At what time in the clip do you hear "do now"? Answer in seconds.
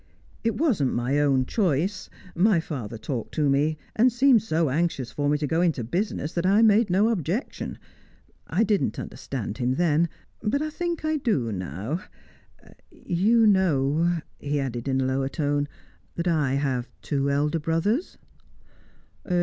11.17-12.01